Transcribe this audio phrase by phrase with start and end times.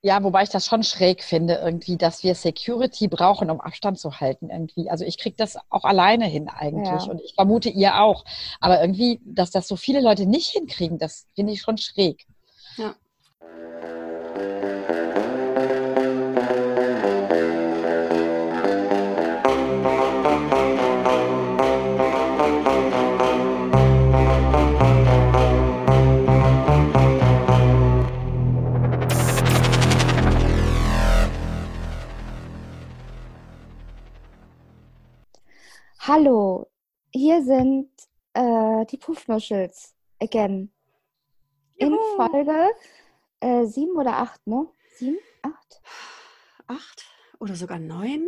[0.00, 4.20] Ja, wobei ich das schon schräg finde, irgendwie, dass wir Security brauchen, um Abstand zu
[4.20, 4.88] halten, irgendwie.
[4.88, 7.10] Also ich kriege das auch alleine hin eigentlich Ja.
[7.10, 8.24] und ich vermute ihr auch.
[8.60, 12.26] Aber irgendwie, dass das so viele Leute nicht hinkriegen, das finde ich schon schräg.
[12.76, 12.94] Ja.
[36.08, 36.66] Hallo,
[37.12, 37.90] hier sind
[38.32, 40.72] äh, die Puffnuschels again.
[41.76, 42.16] In Juhu.
[42.16, 42.70] Folge
[43.40, 44.68] äh, sieben oder acht, ne?
[44.96, 45.82] Sieben, acht,
[46.66, 47.04] Acht
[47.40, 48.26] oder sogar neun?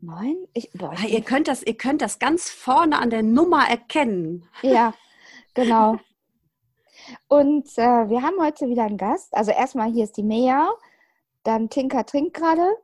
[0.00, 0.44] neun?
[0.54, 3.64] Ich, boah, ich Ah, ihr, könnt das, ihr könnt das ganz vorne an der Nummer
[3.68, 4.48] erkennen.
[4.62, 4.92] ja,
[5.54, 5.98] genau.
[7.28, 9.32] Und äh, wir haben heute wieder einen Gast.
[9.34, 10.68] Also erstmal hier ist die Mea,
[11.44, 12.76] dann Tinka trinkt gerade,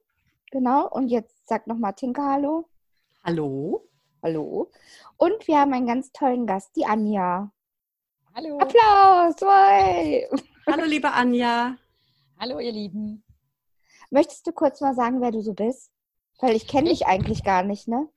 [0.53, 0.89] genau.
[0.89, 2.69] Und jetzt sagt nochmal Tinka Hallo.
[3.25, 3.83] Hallo?
[4.31, 4.73] Hallo.
[5.19, 7.53] Und wir haben einen ganz tollen Gast, die Anja.
[8.35, 8.59] Hallo.
[8.59, 9.41] Applaus!
[9.41, 10.29] Way.
[10.67, 11.77] Hallo, liebe Anja.
[12.37, 13.23] Hallo, ihr Lieben.
[14.11, 15.93] Möchtest du kurz mal sagen, wer du so bist?
[16.41, 18.09] Weil ich kenne dich eigentlich gar nicht, ne?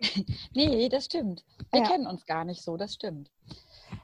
[0.54, 1.44] Nee, das stimmt.
[1.70, 1.88] Wir Ja.
[1.88, 3.30] kennen uns gar nicht so, das stimmt.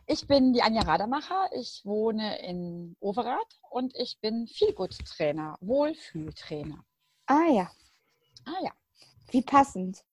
[0.07, 6.85] Ich bin die Anja Rademacher, ich wohne in Overath und ich bin Feelgood-Trainer, Wohlfühltrainer.
[7.27, 7.69] Ah ja,
[8.47, 8.71] Ah ja,
[9.33, 10.05] wie passend.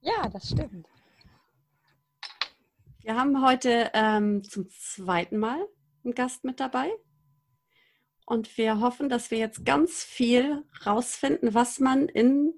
[0.00, 0.86] Ja, das stimmt.
[3.02, 5.66] Wir haben heute ähm, zum zweiten Mal
[6.04, 6.90] einen Gast mit dabei.
[8.26, 12.52] Und wir hoffen, dass wir jetzt ganz viel rausfinden, was man in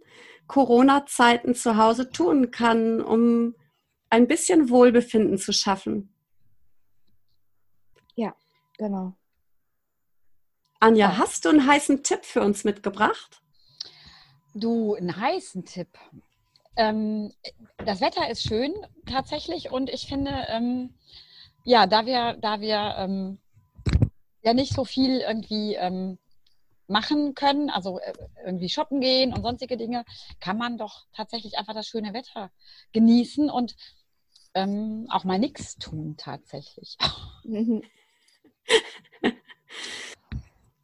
[0.48, 3.54] Corona-Zeiten zu Hause tun kann, um
[4.08, 6.12] ein bisschen Wohlbefinden zu schaffen.
[8.80, 9.14] Genau.
[10.78, 11.18] Anja, Ja.
[11.18, 13.39] hast du einen heißen Tipp für uns mitgebracht?
[14.54, 15.88] Du, einen heißen Tipp.
[16.76, 17.32] Ähm,
[17.78, 18.74] das Wetter ist schön
[19.06, 20.94] tatsächlich und ich finde, ähm,
[21.64, 23.38] ja, da wir, da wir ähm,
[24.42, 26.18] ja nicht so viel irgendwie ähm,
[26.86, 28.12] machen können, also äh,
[28.44, 30.04] irgendwie shoppen gehen und sonstige Dinge,
[30.40, 32.50] kann man doch tatsächlich einfach das schöne Wetter
[32.92, 33.76] genießen und
[34.54, 36.96] ähm, auch mal nichts tun tatsächlich.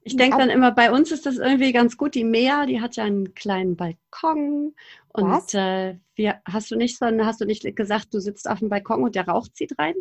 [0.06, 2.14] Ich denke dann immer, bei uns ist das irgendwie ganz gut.
[2.14, 4.76] Die Mea, die hat ja einen kleinen Balkon.
[5.08, 5.52] Und Was?
[5.52, 9.02] äh, wir, hast du nicht so, hast du nicht gesagt, du sitzt auf dem Balkon
[9.02, 9.96] und der Rauch zieht rein?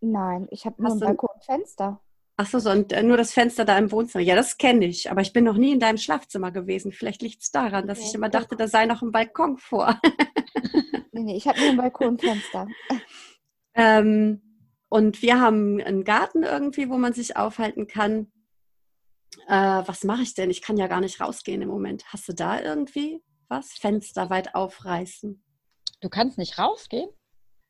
[0.00, 2.00] Nein, ich habe nur ein Balkonfenster.
[2.36, 4.22] Ach so, so und äh, nur das Fenster da im Wohnzimmer.
[4.22, 6.92] Ja, das kenne ich, aber ich bin noch nie in deinem Schlafzimmer gewesen.
[6.92, 10.00] Vielleicht liegt es daran, dass Nee, ich immer dachte, da sei noch ein Balkon vor.
[11.10, 12.68] Nee, nee, ich habe nur ein Balkonfenster.
[13.74, 14.40] ähm,
[14.88, 18.30] und wir haben einen Garten irgendwie, wo man sich aufhalten kann.
[19.48, 20.50] Äh, was mache ich denn?
[20.50, 22.04] Ich kann ja gar nicht rausgehen im Moment.
[22.12, 23.72] Hast du da irgendwie was?
[23.72, 25.42] Fenster weit aufreißen?
[26.00, 27.08] Du kannst nicht rausgehen?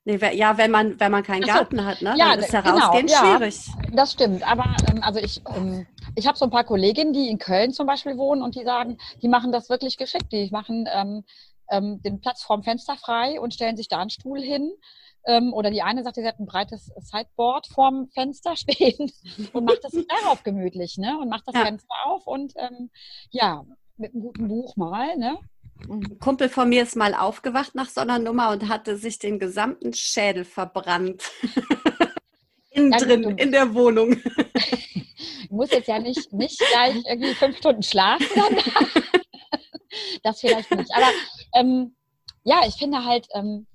[0.04, 1.48] Nee, ja, wenn man, wenn man keinen so.
[1.48, 2.14] Garten hat, ne?
[2.16, 3.18] Ja, dann ist ja genau, rausgehen ja.
[3.18, 3.66] schwierig.
[3.92, 7.38] Das stimmt, aber ähm, also ich, ähm, ich habe so ein paar Kolleginnen, die in
[7.38, 10.32] Köln zum Beispiel wohnen und die sagen, die machen das wirklich geschickt.
[10.32, 11.24] Die machen ähm,
[11.70, 14.72] ähm, den Platz vorm Fenster frei und stellen sich da einen Stuhl hin.
[15.28, 19.12] Ähm, oder die eine sagt, sie hat ein breites Sideboard vorm Fenster stehen
[19.52, 21.18] und macht das darauf gemütlich, ne?
[21.20, 21.66] Und macht das Ja.
[21.66, 22.90] Fenster auf und ähm,
[23.30, 23.62] ja,
[23.98, 25.38] mit einem guten Buch mal, ne?
[25.86, 29.38] Ein Kumpel von mir ist mal aufgewacht nach so einer Nummer und hatte sich den
[29.38, 31.22] gesamten Schädel verbrannt.
[32.70, 34.16] Innen Ja, drin, in der Wohnung.
[35.48, 38.26] Du musst jetzt ja nicht, nicht gleich irgendwie fünf Stunden schlafen.
[40.22, 40.94] das vielleicht nicht.
[40.94, 41.10] Aber
[41.54, 41.96] ähm,
[42.44, 43.66] ja, ich finde halt, ähm,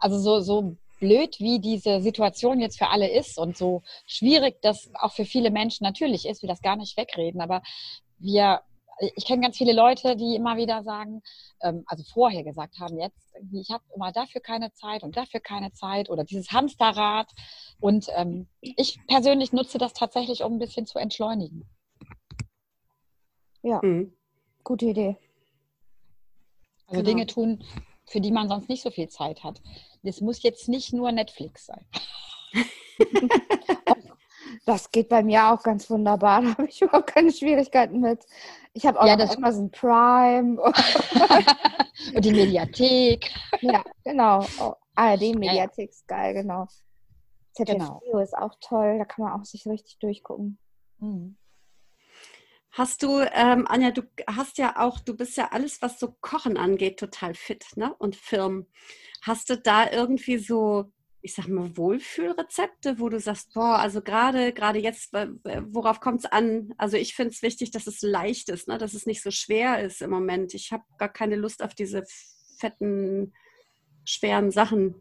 [0.00, 4.90] also so, so blöd, wie diese Situation jetzt für alle ist und so schwierig das
[4.94, 7.40] auch für viele Menschen natürlich ist, wir das gar nicht wegreden.
[7.40, 7.62] Aber
[8.18, 8.60] wir,
[9.16, 11.22] ich kenne ganz viele Leute, die immer wieder sagen,
[11.62, 15.72] ähm, also vorher gesagt haben, jetzt, ich habe immer dafür keine Zeit und dafür keine
[15.72, 17.30] Zeit oder dieses Hamsterrad.
[17.80, 21.66] Und ähm, ich persönlich nutze das tatsächlich, um ein bisschen zu entschleunigen.
[23.80, 24.12] Hm.
[24.64, 25.16] Gute Idee.
[26.86, 27.04] Also Genau.
[27.04, 27.64] Dinge tun,
[28.10, 29.62] für die man sonst nicht so viel Zeit hat.
[30.02, 31.84] Das muss jetzt nicht nur Netflix sein.
[34.66, 36.42] Das geht bei mir auch ganz wunderbar.
[36.42, 38.24] Da habe ich überhaupt keine Schwierigkeiten mit.
[38.72, 40.60] Ich habe auch Ja, das- Amazon Prime.
[42.14, 43.30] Und die Mediathek.
[43.60, 44.44] ja, genau.
[44.60, 46.66] Oh, ARD Mediathek ist geil, genau.
[47.52, 48.00] ZDF Genau.
[48.20, 48.98] Ist auch toll.
[48.98, 50.58] Da kann man auch sich richtig durchgucken.
[50.98, 51.36] Mhm.
[52.72, 56.56] Hast du, ähm, Anja, du hast ja auch, du bist ja alles, was so Kochen
[56.56, 57.94] angeht, total fit, ne?
[57.98, 58.66] Und Firmen.
[59.22, 64.52] Hast du da irgendwie so ich sag mal, Wohlfühlrezepte, wo du sagst, boah, also gerade,
[64.52, 66.72] gerade jetzt, worauf kommt es an?
[66.78, 68.78] Also ich finde es wichtig, dass es leicht ist, ne?
[68.78, 70.54] dass es nicht so schwer ist im Moment.
[70.54, 72.04] Ich habe gar keine Lust auf diese
[72.58, 73.34] fetten,
[74.04, 74.94] schweren Sachen.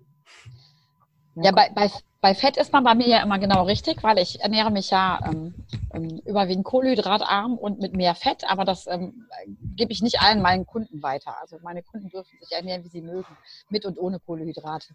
[1.35, 1.89] Ja, bei, bei,
[2.21, 5.19] bei Fett ist man bei mir ja immer genau richtig, weil ich ernähre mich ja
[5.25, 5.55] ähm,
[5.93, 9.27] ähm, überwiegend kohlenhydratarm und mit mehr Fett, aber das ähm,
[9.75, 11.39] gebe ich nicht allen meinen Kunden weiter.
[11.39, 13.37] Also meine Kunden dürfen sich ernähren, wie sie mögen,
[13.69, 14.93] mit und ohne Kohlenhydrate.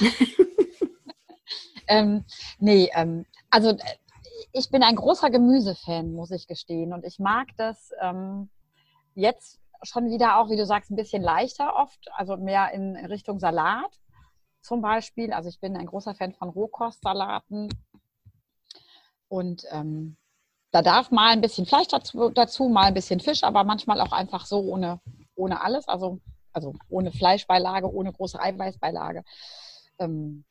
[1.88, 2.24] ähm,
[2.58, 3.78] nee, ähm, also äh,
[4.52, 6.94] ich bin ein großer Gemüsefan, muss ich gestehen.
[6.94, 8.48] Und ich mag das ähm,
[9.14, 13.40] jetzt schon wieder auch, wie du sagst, ein bisschen leichter oft, also mehr in Richtung
[13.40, 13.98] Salat
[14.62, 15.32] zum Beispiel.
[15.32, 17.68] Also ich bin ein großer Fan von Rohkostsalaten.
[19.28, 20.16] Und ähm,
[20.70, 24.12] da darf mal ein bisschen Fleisch dazu, dazu, mal ein bisschen Fisch, aber manchmal auch
[24.12, 25.00] einfach so ohne,
[25.34, 26.20] ohne alles, also,
[26.52, 29.22] also ohne Fleischbeilage, ohne große Eiweißbeilage.
[29.98, 30.44] Ähm,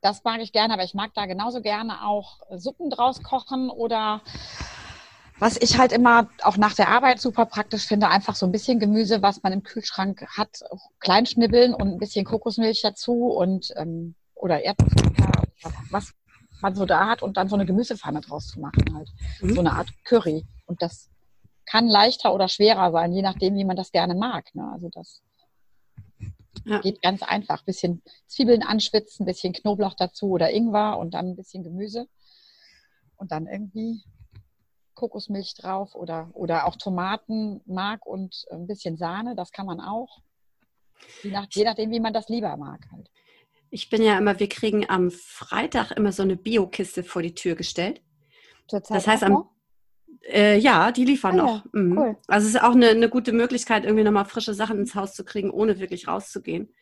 [0.00, 4.20] das mag ich gerne, aber ich mag da genauso gerne auch Suppen draus kochen oder
[5.44, 8.80] was ich halt immer auch nach der Arbeit super praktisch finde, einfach so ein bisschen
[8.80, 10.60] Gemüse, was man im Kühlschrank hat,
[11.00, 15.42] kleinschnibbeln und ein bisschen Kokosmilch dazu und ähm, oder Erdnussbutter,
[15.90, 16.14] was
[16.62, 19.10] man so da hat und dann so eine Gemüsepfanne draus zu machen halt.
[19.42, 19.52] Mhm.
[19.52, 20.46] So eine Art Curry.
[20.64, 21.10] Und das
[21.66, 24.46] kann leichter oder schwerer sein, je nachdem, wie man das gerne mag.
[24.54, 24.66] Ne?
[24.72, 25.20] Also das
[26.64, 26.80] ja.
[26.80, 27.64] geht ganz einfach.
[27.64, 32.06] Bisschen Zwiebeln anschwitzen, bisschen Knoblauch dazu oder Ingwer und dann ein bisschen Gemüse.
[33.16, 34.02] Und dann irgendwie
[34.94, 40.20] Kokosmilch drauf oder, oder auch Tomatenmark und ein bisschen Sahne, das kann man auch.
[41.22, 43.10] Je, nach, je nachdem, wie man das lieber mag halt.
[43.70, 47.56] Ich bin ja immer, wir kriegen am Freitag immer so eine Biokiste vor die Tür
[47.56, 48.00] gestellt.
[48.68, 49.48] Zurzeit das heißt, am,
[50.28, 51.64] äh, ja, die liefern ah, noch.
[51.64, 51.70] Ja.
[51.72, 51.98] Mhm.
[51.98, 52.16] Cool.
[52.28, 55.24] Also es ist auch eine, eine gute Möglichkeit, irgendwie nochmal frische Sachen ins Haus zu
[55.24, 56.72] kriegen, ohne wirklich rauszugehen.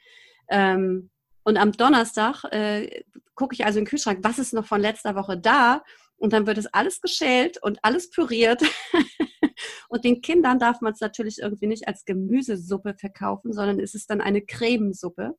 [0.48, 1.10] Ähm,
[1.44, 3.04] und am Donnerstag äh,
[3.34, 5.82] gucke ich also in den Kühlschrank, was ist noch von letzter Woche da?
[6.16, 8.62] Und dann wird es alles geschält und alles püriert.
[9.88, 14.10] und den Kindern darf man es natürlich irgendwie nicht als Gemüsesuppe verkaufen, sondern es ist
[14.10, 15.34] dann eine Cremesuppe.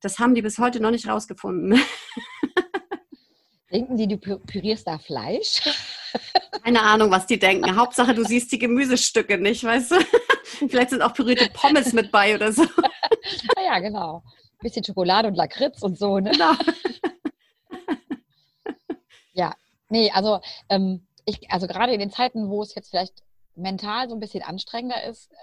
[0.00, 1.80] Das haben die bis heute noch nicht rausgefunden.
[3.72, 5.62] Denken die, du pürierst da Fleisch?
[6.62, 7.76] Keine Ahnung, was die denken.
[7.76, 9.96] Hauptsache, du siehst die Gemüsestücke nicht, weißt du?
[10.68, 12.64] Vielleicht sind auch pürierte Pommes mit bei oder so.
[13.56, 14.22] Ja, genau.
[14.26, 16.30] Ein bisschen Schokolade und Lakritz und so, ne?
[16.30, 16.52] Genau.
[19.94, 23.22] Nee, also ähm, ich, also gerade in den Zeiten, wo es jetzt vielleicht
[23.54, 25.36] mental so ein bisschen anstrengender ist, äh,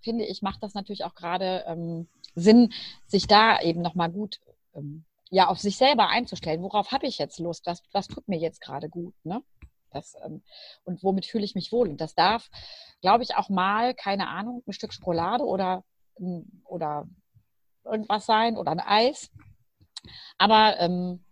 [0.00, 2.72] finde ich, macht das natürlich auch gerade ähm, Sinn,
[3.04, 4.40] sich da eben nochmal gut
[4.74, 6.62] ähm, ja auf sich selber einzustellen.
[6.62, 7.66] Worauf habe ich jetzt Lust?
[7.66, 9.12] Was, was tut mir jetzt gerade gut?
[9.24, 9.42] Ne?
[9.90, 10.42] Das, ähm,
[10.84, 11.90] und womit fühle ich mich wohl?
[11.90, 12.48] Und das darf,
[13.02, 15.84] glaube ich, auch mal, keine Ahnung, ein Stück Schokolade oder,
[16.64, 17.06] oder
[17.84, 19.30] irgendwas sein oder ein Eis.
[20.38, 21.22] Aber ähm,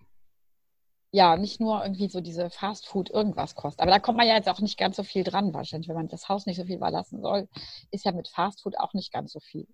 [1.17, 3.81] ja, nicht nur irgendwie so diese Fastfood irgendwas kostet.
[3.81, 5.89] Aber da kommt man ja jetzt auch nicht ganz so viel dran wahrscheinlich.
[5.89, 7.49] Wenn man das Haus nicht so viel überlassen soll,
[7.91, 9.67] ist ja mit Fastfood auch nicht ganz so viel.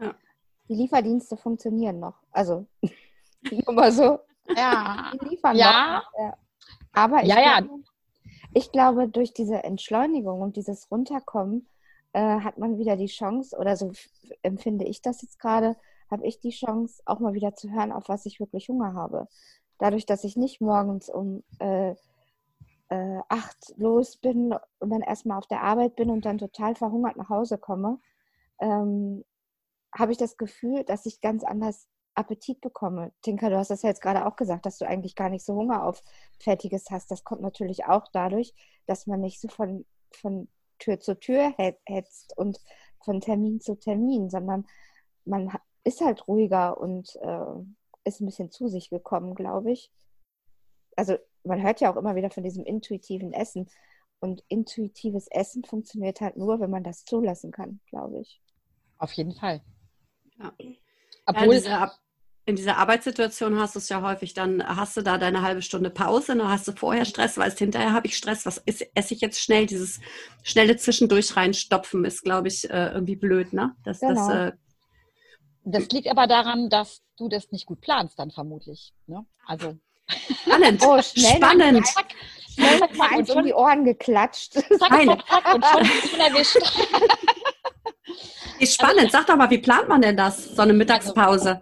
[0.00, 0.12] Ja.
[0.68, 2.16] Die Lieferdienste funktionieren noch.
[2.32, 2.66] Also,
[3.48, 4.18] nur mal so.
[4.56, 5.12] Ja.
[5.14, 6.02] Die liefern ja.
[6.02, 6.20] noch.
[6.20, 6.36] Ja.
[6.94, 7.84] Aber ich, ja, glaube,
[8.54, 11.68] ich glaube, durch diese Entschleunigung und dieses Runterkommen
[12.12, 13.92] äh, hat man wieder die Chance, oder so
[14.42, 15.76] empfinde ich das jetzt gerade,
[16.10, 19.28] habe ich die Chance, auch mal wieder zu hören, auf was ich wirklich Hunger habe
[19.78, 21.94] dadurch, dass ich nicht morgens um äh,
[22.90, 27.16] äh, acht los bin und dann erstmal auf der Arbeit bin und dann total verhungert
[27.16, 28.00] nach Hause komme,
[28.60, 29.24] ähm,
[29.96, 33.12] habe ich das Gefühl, dass ich ganz anders Appetit bekomme.
[33.22, 35.54] Tinka, du hast das ja jetzt gerade auch gesagt, dass du eigentlich gar nicht so
[35.54, 36.02] Hunger auf
[36.40, 37.10] Fertiges hast.
[37.10, 38.54] Das kommt natürlich auch dadurch,
[38.86, 40.48] dass man nicht so von, von
[40.78, 41.54] Tür zu Tür
[41.86, 42.60] hetzt und
[43.04, 44.66] von Termin zu Termin, sondern
[45.24, 45.52] man
[45.84, 47.54] ist halt ruhiger und äh,
[48.08, 49.92] ist ein bisschen zu sich gekommen, glaube ich.
[50.96, 53.68] Also man hört ja auch immer wieder von diesem intuitiven Essen.
[54.20, 58.40] Und intuitives Essen funktioniert halt nur, wenn man das zulassen kann, glaube ich.
[58.98, 59.62] Auf jeden Fall.
[60.40, 60.52] Ja.
[61.26, 61.92] Obwohl, ja, diese,
[62.46, 65.90] in dieser Arbeitssituation hast du es ja häufig, dann hast du da deine halbe Stunde
[65.90, 69.20] Pause, dann hast du vorher Stress, weißt hinterher habe ich Stress, was ist, esse ich
[69.20, 69.66] jetzt schnell?
[69.66, 70.00] Dieses
[70.42, 73.76] schnelle Zwischendurch reinstopfen ist, glaube ich, äh, irgendwie blöd, ne?
[73.84, 74.14] Das, genau.
[74.14, 74.52] das äh,
[75.72, 78.92] das liegt aber daran, dass du das nicht gut planst, dann vermutlich.
[79.06, 79.24] Ne?
[79.46, 79.76] Also.
[80.42, 80.82] Spannend.
[80.86, 81.86] Oh, schnell Spannend.
[81.86, 82.14] Zack,
[82.54, 84.54] schnell zack, zack, und schon die Ohren geklatscht.
[84.54, 85.08] Zack, Nein.
[85.08, 86.56] zack, zack und schon ist erwischt.
[88.58, 89.12] Ist spannend.
[89.12, 91.48] Sag doch mal, wie plant man denn das, so eine Mittagspause?
[91.50, 91.60] Also,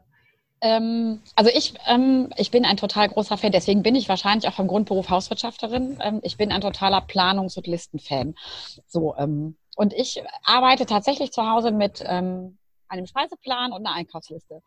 [0.63, 4.55] ähm, also ich, ähm, ich bin ein total großer Fan, deswegen bin ich wahrscheinlich auch
[4.55, 5.99] vom Grundberuf Hauswirtschafterin.
[6.03, 8.35] Ähm, ich bin ein totaler Planungs- und Listenfan.
[8.87, 12.57] So, ähm, und ich arbeite tatsächlich zu Hause mit ähm,
[12.88, 14.62] einem Speiseplan und einer Einkaufsliste.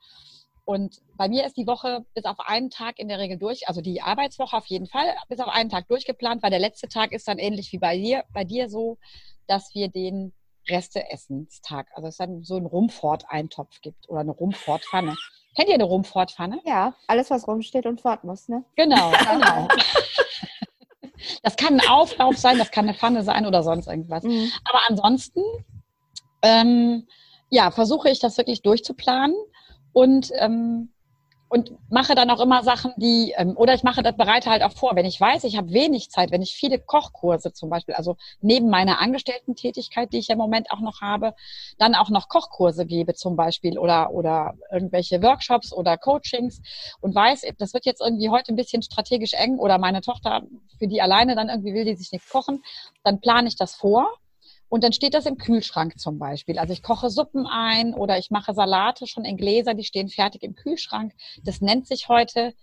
[0.65, 3.81] Und bei mir ist die Woche bis auf einen Tag in der Regel durch, also
[3.81, 7.27] die Arbeitswoche auf jeden Fall, bis auf einen Tag durchgeplant, weil der letzte Tag ist
[7.27, 8.99] dann ähnlich wie bei dir, bei dir so,
[9.47, 10.31] dass wir den
[10.69, 15.15] Reste-Essenstag, also es dann so einen Rumfort-Eintopf gibt oder eine Rumfort-Pfanne.
[15.55, 16.61] Kennt ihr eine Rumfort-Pfanne?
[16.65, 18.63] Ja, alles, was rumsteht und fort muss, ne?
[18.75, 19.67] Genau, genau.
[21.43, 24.23] Das kann ein Auflauf sein, das kann eine Pfanne sein oder sonst irgendwas.
[24.23, 24.51] Mhm.
[24.63, 25.41] Aber ansonsten,
[26.41, 27.07] ähm,
[27.50, 29.36] ja, versuche ich das wirklich durchzuplanen
[29.94, 30.89] und ähm,
[31.50, 34.72] und mache dann auch immer Sachen, die, ähm, oder ich mache das bereite halt auch
[34.72, 38.18] vor, wenn ich weiß, ich habe wenig Zeit, wenn ich viele Kochkurse zum Beispiel, also
[38.39, 41.34] neben meiner Angestellten-Tätigkeit, die ich ja im Moment auch noch habe,
[41.79, 46.62] dann auch noch Kochkurse gebe zum Beispiel oder, oder irgendwelche Workshops oder Coachings
[47.01, 50.44] und weiß, das wird jetzt irgendwie heute ein bisschen strategisch eng oder meine Tochter,
[50.77, 52.62] für die alleine dann irgendwie will die sich nichts kochen,
[53.03, 54.08] dann plane ich das vor
[54.69, 56.59] und dann steht das im Kühlschrank zum Beispiel.
[56.59, 60.43] Also ich koche Suppen ein oder ich mache Salate schon in Gläser, die stehen fertig
[60.43, 61.13] im Kühlschrank.
[61.43, 62.53] Das nennt sich heute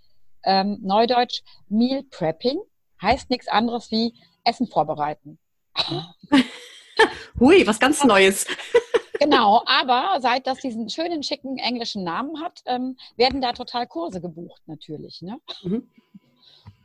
[0.45, 2.61] ähm, Neudeutsch Meal Prepping.
[3.03, 5.39] Heißt nichts anderes wie Essen vorbereiten.
[7.41, 8.47] Hui, was ganz Neues.
[9.19, 14.21] Genau, aber seit das diesen schönen, schicken englischen Namen hat, ähm, werden da total Kurse
[14.21, 15.23] gebucht natürlich.
[15.23, 15.41] Ne?
[15.63, 15.89] Mhm.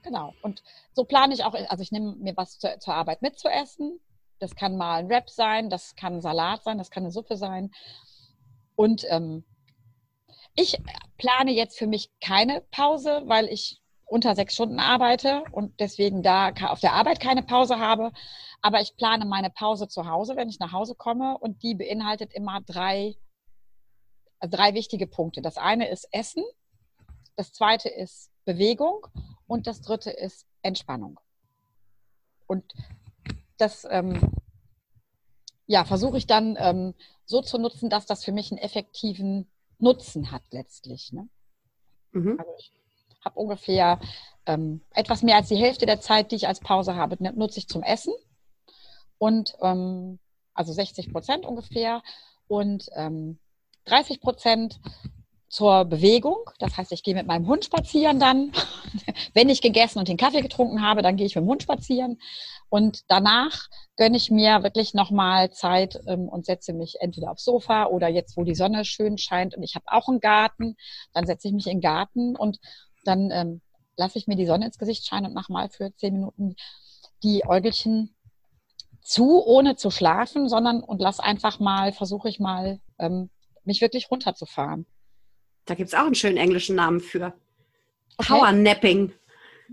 [0.01, 0.33] Genau.
[0.41, 0.63] Und
[0.93, 3.99] so plane ich auch, also ich nehme mir was zur, zur Arbeit mit zu essen
[4.41, 7.38] das kann mal ein Wrap sein, das kann ein Salat sein, das kann eine Suppe
[7.38, 7.71] sein.
[8.75, 9.43] Und ähm,
[10.55, 10.81] ich
[11.17, 16.51] plane jetzt für mich keine Pause, weil ich unter sechs Stunden arbeite und deswegen da
[16.67, 18.12] auf der Arbeit keine Pause habe.
[18.62, 22.33] Aber ich plane meine Pause zu Hause, wenn ich nach Hause komme und die beinhaltet
[22.33, 23.15] immer drei,
[24.41, 25.41] drei wichtige Punkte.
[25.41, 26.43] Das eine ist Essen,
[27.36, 29.07] das zweite ist Bewegung
[29.48, 31.19] und das dritte ist Entspannung.
[32.48, 32.74] Und
[33.61, 34.19] das ähm,
[35.67, 36.93] ja, versuche ich dann ähm,
[37.25, 39.49] so zu nutzen, dass das für mich einen effektiven
[39.79, 41.13] Nutzen hat letztlich.
[41.13, 41.29] Ne?
[42.11, 42.37] Mhm.
[42.39, 42.71] Also ich
[43.23, 43.99] habe ungefähr
[44.45, 47.67] ähm, etwas mehr als die Hälfte der Zeit, die ich als Pause habe, nutze ich
[47.67, 48.13] zum Essen.
[49.17, 50.19] Und ähm,
[50.53, 52.01] also 60 Prozent ungefähr.
[52.47, 53.37] Und 30
[53.87, 54.81] ähm, Prozent
[55.47, 56.49] zur Bewegung.
[56.59, 58.51] Das heißt, ich gehe mit meinem Hund spazieren dann.
[59.33, 62.19] Wenn ich gegessen und den Kaffee getrunken habe, dann gehe ich mit dem Hund spazieren.
[62.71, 67.87] Und danach gönne ich mir wirklich nochmal Zeit ähm, und setze mich entweder aufs Sofa
[67.87, 70.77] oder jetzt, wo die Sonne schön scheint und ich habe auch einen Garten,
[71.11, 72.59] dann setze ich mich in den Garten und
[73.03, 73.61] dann ähm,
[73.97, 76.55] lasse ich mir die Sonne ins Gesicht scheinen und mache mal für zehn Minuten
[77.23, 78.15] die Äugelchen
[79.01, 83.29] zu, ohne zu schlafen, sondern und lass einfach mal, versuche ich mal, ähm,
[83.65, 84.85] mich wirklich runterzufahren.
[85.65, 87.33] Da gibt es auch einen schönen englischen Namen für.
[88.17, 88.29] Okay.
[88.29, 89.11] Powernapping.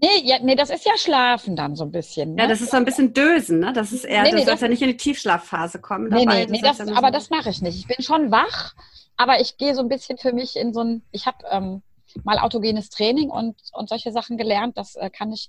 [0.00, 2.34] Nee, ja, nee, das ist ja Schlafen dann so ein bisschen.
[2.34, 2.42] Ne?
[2.42, 3.72] Ja, das ist so ein bisschen Dösen, ne?
[3.72, 6.08] Das ist eher, nee, nee, du sollst ja nicht in die Tiefschlafphase kommen.
[6.08, 6.44] Nee, dabei.
[6.44, 7.78] nee, nee das, aber so das mache ich nicht.
[7.78, 8.74] Ich bin schon wach,
[9.16, 11.82] aber ich gehe so ein bisschen für mich in so ein, ich habe ähm,
[12.22, 15.48] mal autogenes Training und, und solche Sachen gelernt, das äh, kann ich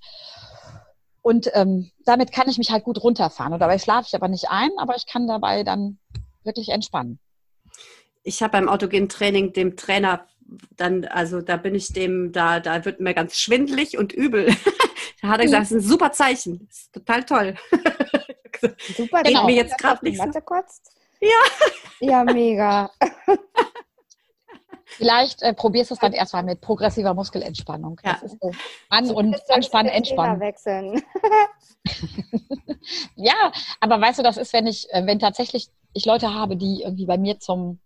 [1.22, 3.54] und ähm, damit kann ich mich halt gut runterfahren.
[3.54, 6.00] Und dabei schlafe ich aber nicht ein, aber ich kann dabei dann
[6.44, 7.20] wirklich entspannen
[8.24, 10.28] ich habe beim autogenen Training dem Trainer
[10.76, 14.48] dann, also da bin ich dem, da, da wird mir ganz schwindlig und übel.
[15.22, 16.68] da hat er gesagt, das ist ein super Zeichen.
[16.68, 17.56] Das ist total toll.
[18.96, 19.46] super, genau.
[19.46, 20.22] mir jetzt gerade nicht.
[20.22, 20.42] So.
[20.42, 20.92] kotzt.
[21.22, 21.30] Ja.
[22.00, 22.92] Ja, mega.
[24.86, 28.02] Vielleicht äh, probierst du es dann erstmal mit progressiver Muskelentspannung.
[28.04, 28.14] Ja.
[28.14, 28.52] Das ist so
[28.90, 30.40] an- und anspannen, entspannen.
[30.40, 31.02] Wechseln.
[33.16, 36.82] ja, aber weißt du, das ist, wenn ich, äh, wenn tatsächlich ich Leute habe, die
[36.84, 37.80] irgendwie bei mir zum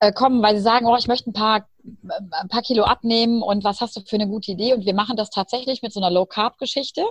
[0.00, 1.68] äh, kommen, weil sie sagen, oh, ich möchte ein paar,
[2.04, 4.72] ein paar Kilo abnehmen und was hast du für eine gute Idee?
[4.72, 7.04] Und wir machen das tatsächlich mit so einer Low-Carb-Geschichte.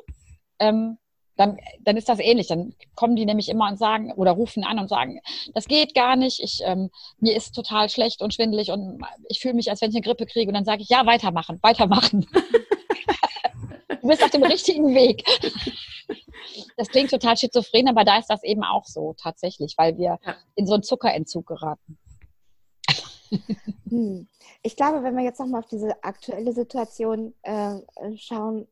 [0.60, 0.98] Ähm,
[1.38, 2.48] dann, dann ist das ähnlich.
[2.48, 5.22] Dann kommen die nämlich immer und sagen oder rufen an und sagen,
[5.53, 9.53] das geht gar nicht, ich, ähm, mir ist total schlecht und schwindelig und ich fühle
[9.53, 10.50] mich, als wenn ich eine Grippe kriege.
[10.50, 12.25] Und dann sage ich, ja, weitermachen, weitermachen.
[14.01, 15.24] du bist auf dem richtigen Weg.
[16.75, 20.17] Das klingt total schizophren, aber da ist das eben auch so tatsächlich, weil wir
[20.55, 21.99] in so einen Zuckerentzug geraten.
[23.90, 24.28] Hm.
[24.62, 27.80] Ich glaube, wenn wir jetzt nochmal auf diese aktuelle Situation äh,
[28.18, 28.68] schauen,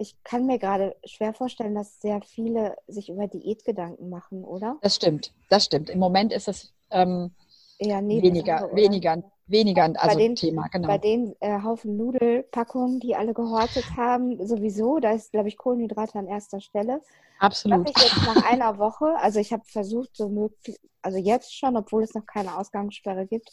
[0.00, 4.78] ich kann mir gerade schwer vorstellen, dass sehr viele sich über Diätgedanken machen, oder?
[4.80, 5.90] Das stimmt, das stimmt.
[5.90, 7.32] Im Moment ist es ähm,
[7.78, 10.88] eher weniger, Sache, weniger, weniger also bei den, Thema, genau.
[10.88, 16.18] Bei den äh, Haufen Nudelpackungen, die alle gehortet haben, sowieso, da ist, glaube ich, Kohlenhydrate
[16.18, 17.02] an erster Stelle.
[17.38, 17.86] Absolut.
[17.86, 21.76] Was ich jetzt nach einer Woche, also ich habe versucht, so möglich, also jetzt schon,
[21.76, 23.50] obwohl es noch keine Ausgangssperre gibt,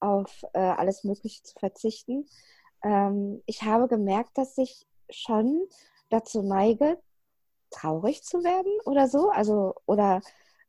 [0.00, 2.26] auf äh, alles Mögliche zu verzichten.
[2.82, 5.66] Ähm, ich habe gemerkt, dass ich schon
[6.10, 6.98] dazu neige,
[7.70, 9.30] traurig zu werden oder so.
[9.30, 10.20] Also, oder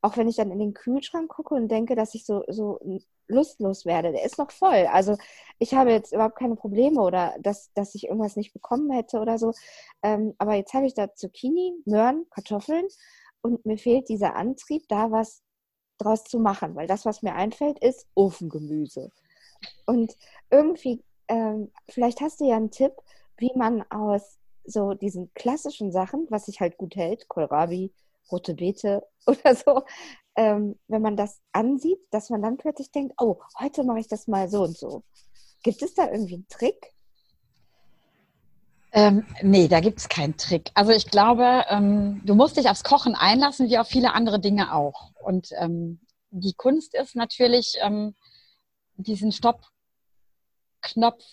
[0.02, 2.80] auch wenn ich dann in den Kühlschrank gucke und denke, dass ich so, so
[3.28, 4.88] lustlos werde, der ist noch voll.
[4.92, 5.16] Also
[5.60, 9.38] ich habe jetzt überhaupt keine Probleme oder dass, dass ich irgendwas nicht bekommen hätte oder
[9.38, 9.54] so.
[10.04, 12.88] Ähm, aber jetzt habe ich da Zucchini, Möhren, Kartoffeln
[13.42, 15.44] und mir fehlt dieser Antrieb, da was
[16.00, 19.12] draus zu machen, weil das, was mir einfällt, ist Ofengemüse.
[19.86, 20.16] Und
[20.50, 22.94] irgendwie, ähm, vielleicht hast du ja einen Tipp,
[23.38, 27.92] wie man aus so diesen klassischen Sachen, was sich halt gut hält, Kohlrabi,
[28.32, 29.84] rote Beete oder so,
[30.36, 34.28] ähm, wenn man das ansieht, dass man dann plötzlich denkt, oh, heute mache ich das
[34.28, 35.04] mal so und so.
[35.64, 36.94] Gibt es da irgendwie einen Trick?
[38.92, 40.72] Ähm, nee, da gibt es keinen Trick.
[40.74, 44.74] Also ich glaube, ähm, du musst dich aufs Kochen einlassen, wie auf viele andere Dinge
[44.74, 45.12] auch.
[45.22, 46.00] Und ähm,
[46.32, 48.16] die Kunst ist natürlich, ähm,
[48.98, 51.24] diesen Stopp-Knopf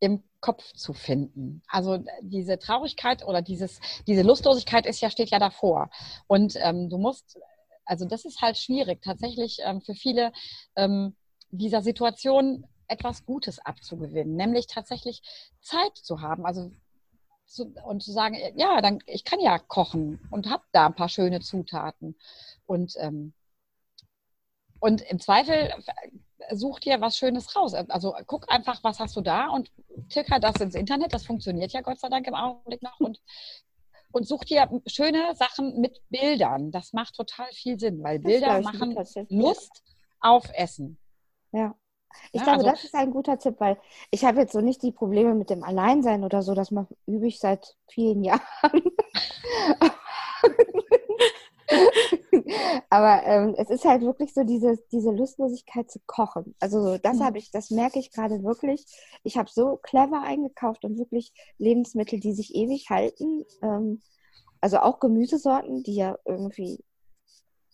[0.00, 1.62] im Kopf zu finden.
[1.68, 5.88] Also diese Traurigkeit oder dieses, diese Lustlosigkeit ist ja, steht ja davor.
[6.26, 7.38] Und ähm, du musst,
[7.86, 10.32] also das ist halt schwierig, tatsächlich ähm, für viele
[10.76, 11.16] ähm,
[11.50, 15.22] dieser Situation etwas Gutes abzugewinnen, nämlich tatsächlich
[15.62, 16.44] Zeit zu haben.
[16.44, 16.70] Also
[17.54, 21.08] zu, und zu sagen, ja, dann ich kann ja kochen und habe da ein paar
[21.08, 22.16] schöne Zutaten.
[22.66, 23.32] Und, ähm,
[24.80, 25.72] und im Zweifel
[26.50, 27.74] such dir was Schönes raus.
[27.74, 29.70] Also guck einfach, was hast du da und
[30.08, 31.14] ticker das ins Internet.
[31.14, 33.00] Das funktioniert ja Gott sei Dank im Augenblick noch.
[33.00, 33.20] Und,
[34.12, 36.70] und such dir schöne Sachen mit Bildern.
[36.70, 38.96] Das macht total viel Sinn, weil Bilder machen
[39.30, 39.82] Lust
[40.20, 40.98] auf Essen.
[41.52, 41.74] Ja.
[42.32, 43.76] Ich ja, glaube, also, das ist ein guter Tipp, weil
[44.10, 46.72] ich habe jetzt so nicht die Probleme mit dem Alleinsein oder so, das
[47.06, 48.42] übe ich seit vielen Jahren.
[52.90, 56.54] Aber ähm, es ist halt wirklich so diese, diese Lustlosigkeit zu kochen.
[56.60, 57.24] Also das mhm.
[57.24, 58.84] habe ich, das merke ich gerade wirklich.
[59.22, 63.44] Ich habe so clever eingekauft und wirklich Lebensmittel, die sich ewig halten.
[63.62, 64.02] Ähm,
[64.60, 66.84] also auch Gemüsesorten, die ja irgendwie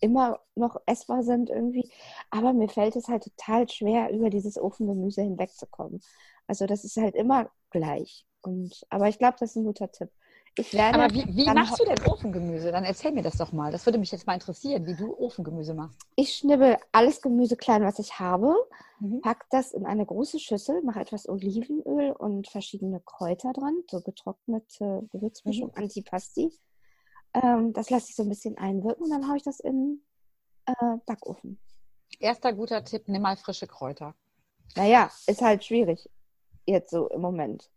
[0.01, 1.89] immer noch essbar sind irgendwie.
[2.29, 6.01] Aber mir fällt es halt total schwer, über dieses Ofengemüse hinwegzukommen.
[6.47, 8.25] Also das ist halt immer gleich.
[8.41, 10.09] Und, aber ich glaube, das ist ein guter Tipp.
[10.57, 12.71] Ich werde Aber wie, wie machst du denn Ofengemüse?
[12.71, 13.71] Dann erzähl mir das doch mal.
[13.71, 15.97] Das würde mich jetzt mal interessieren, wie du Ofengemüse machst.
[16.17, 18.53] Ich schnibbel alles Gemüse klein, was ich habe,
[18.99, 19.21] mhm.
[19.21, 25.07] pack das in eine große Schüssel, mache etwas Olivenöl und verschiedene Kräuter dran, so getrocknete
[25.11, 25.83] Gewürzmischung, mhm.
[25.83, 26.51] Antipasti.
[27.33, 30.01] Ähm, das lasse ich so ein bisschen einwirken und dann haue ich das in
[30.65, 31.59] äh, Backofen.
[32.19, 34.15] Erster guter Tipp, nimm mal frische Kräuter.
[34.75, 36.09] Naja, ist halt schwierig
[36.65, 37.69] jetzt so im Moment.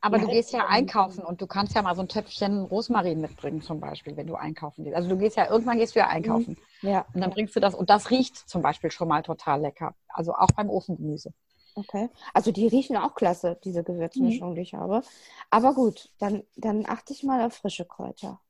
[0.00, 3.20] Aber ja, du gehst ja einkaufen und du kannst ja mal so ein Töpfchen Rosmarin
[3.20, 4.96] mitbringen, zum Beispiel, wenn du einkaufen gehst.
[4.96, 6.56] Also du gehst ja, irgendwann gehst du ja einkaufen.
[6.82, 6.88] Mhm.
[6.88, 7.06] Ja.
[7.12, 9.96] Und dann bringst du das, und das riecht zum Beispiel schon mal total lecker.
[10.08, 11.32] Also auch beim Ofengemüse.
[11.74, 12.10] Okay.
[12.32, 14.54] Also die riechen auch klasse, diese Gewürzmischung, mhm.
[14.54, 15.02] die ich habe.
[15.50, 18.40] Aber gut, dann, dann achte ich mal auf frische Kräuter.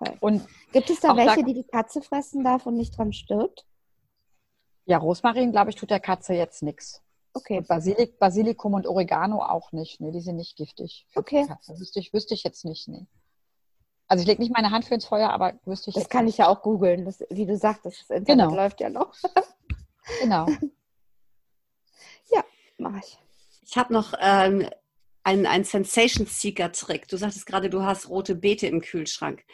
[0.00, 0.16] Okay.
[0.20, 3.66] Und gibt es da welche, da, die die Katze fressen darf und nicht dran stirbt?
[4.84, 7.02] Ja, Rosmarin, glaube ich, tut der Katze jetzt nichts.
[7.34, 7.58] Okay.
[7.58, 10.00] Und Basilik, Basilikum und Oregano auch nicht.
[10.00, 11.06] Nee, die sind nicht giftig.
[11.14, 11.46] Okay.
[11.66, 13.06] Wüsste ich, wüsste ich jetzt nicht, nee.
[14.08, 16.34] Also ich lege nicht meine Hand für ins Feuer, aber wüsste ich Das kann nicht.
[16.34, 18.56] ich ja auch googeln, wie du sagtest, das Internet genau.
[18.56, 19.14] läuft ja noch.
[20.20, 20.46] genau.
[22.30, 22.44] Ja,
[22.76, 23.18] mache ich.
[23.64, 24.68] Ich habe noch ähm,
[25.22, 27.08] einen, einen Sensation-Seeker-Trick.
[27.08, 29.44] Du sagtest gerade, du hast rote Beete im Kühlschrank.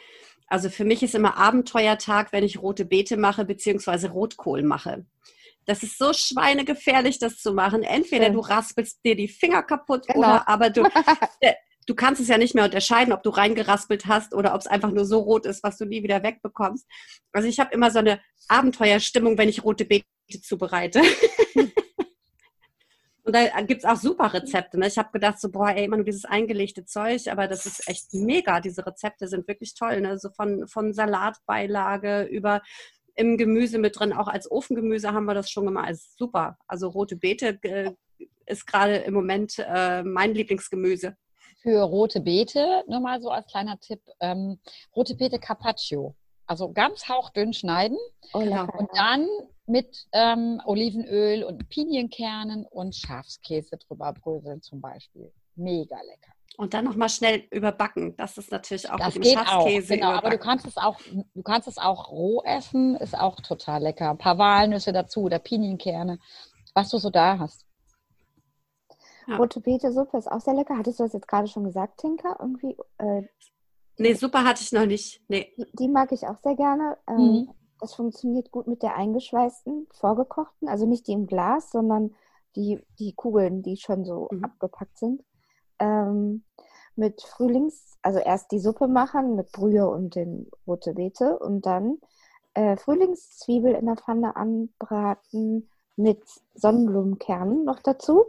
[0.47, 5.05] Also für mich ist immer Abenteuertag, wenn ich rote Beete mache, beziehungsweise Rotkohl mache.
[5.65, 7.83] Das ist so schweinegefährlich, das zu machen.
[7.83, 10.19] Entweder du raspelst dir die Finger kaputt genau.
[10.19, 10.83] oder aber du,
[11.39, 11.53] äh,
[11.87, 14.91] du kannst es ja nicht mehr unterscheiden, ob du reingeraspelt hast oder ob es einfach
[14.91, 16.85] nur so rot ist, was du nie wieder wegbekommst.
[17.31, 20.05] Also ich habe immer so eine Abenteuerstimmung, wenn ich rote Beete
[20.41, 21.01] zubereite.
[23.25, 24.79] Und da gibt es auch super Rezepte.
[24.79, 24.87] Ne?
[24.87, 28.13] Ich habe gedacht, so, boah, ey, immer nur dieses eingelegte Zeug, aber das ist echt
[28.13, 28.61] mega.
[28.61, 29.99] Diese Rezepte sind wirklich toll.
[30.01, 30.19] Ne?
[30.19, 32.61] So von, von Salatbeilage über
[33.15, 34.13] im Gemüse mit drin.
[34.13, 35.89] Auch als Ofengemüse haben wir das schon gemacht.
[35.89, 36.59] Ist super.
[36.67, 37.93] Also rote Beete äh,
[38.45, 41.17] ist gerade im Moment äh, mein Lieblingsgemüse.
[41.63, 44.59] Für rote Beete, nur mal so als kleiner Tipp, ähm,
[44.95, 46.15] rote Beete Carpaccio.
[46.45, 47.97] Also ganz hauchdünn schneiden
[48.33, 49.27] oh, und dann
[49.67, 55.31] mit ähm, Olivenöl und Pinienkernen und Schafskäse drüber bröseln zum Beispiel.
[55.55, 56.33] Mega lecker.
[56.57, 58.15] Und dann nochmal schnell überbacken.
[58.15, 59.93] Das ist natürlich auch das mit dem geht Schafskäse.
[59.93, 60.99] Auch, genau, aber du kannst es auch,
[61.33, 64.09] du kannst es auch roh essen, ist auch total lecker.
[64.11, 66.19] Ein paar Walnüsse dazu oder Pinienkerne,
[66.73, 67.65] was du so da hast.
[69.27, 69.37] Ja.
[69.37, 70.77] Rote Beete-Suppe ist auch sehr lecker.
[70.77, 72.37] Hattest du das jetzt gerade schon gesagt, Tinka?
[72.39, 73.23] Irgendwie, äh,
[73.97, 75.21] nee, Suppe hatte ich noch nicht.
[75.27, 75.51] Nee.
[75.57, 76.97] Die, die mag ich auch sehr gerne.
[77.07, 77.49] Ähm, mhm.
[77.79, 80.67] Das funktioniert gut mit der eingeschweißten, vorgekochten.
[80.67, 82.15] Also nicht die im Glas, sondern
[82.55, 84.43] die, die Kugeln, die schon so mhm.
[84.43, 85.23] abgepackt sind
[85.79, 86.43] ähm,
[86.95, 91.97] mit Frühlings, also erst die Suppe machen mit Brühe und den rote Beete und dann
[92.53, 98.25] äh, Frühlingszwiebel in der Pfanne anbraten mit Sonnenblumenkernen noch dazu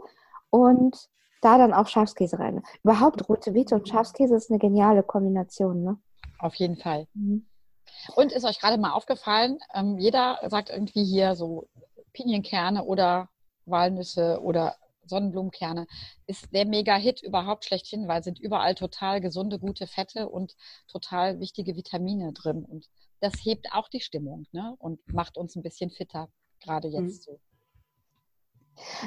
[0.49, 1.09] und
[1.41, 2.63] da dann auch Schafskäse rein.
[2.83, 5.97] Überhaupt rote Beete und Schafskäse ist eine geniale Kombination, ne?
[6.39, 7.07] Auf jeden Fall.
[7.13, 7.45] Mhm.
[8.15, 11.67] Und ist euch gerade mal aufgefallen, ähm, jeder sagt irgendwie hier so
[12.13, 13.29] Pinienkerne oder
[13.65, 15.87] Walnüsse oder Sonnenblumenkerne
[16.25, 20.55] ist der Mega-Hit überhaupt schlechthin, weil sind überall total gesunde, gute Fette und
[20.87, 22.65] total wichtige Vitamine drin.
[22.65, 22.89] Und
[23.19, 24.75] das hebt auch die Stimmung ne?
[24.79, 26.29] und macht uns ein bisschen fitter,
[26.61, 27.31] gerade jetzt mhm.
[27.33, 27.39] so.